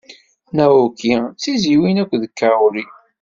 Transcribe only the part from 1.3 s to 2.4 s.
d tizzyiwin akked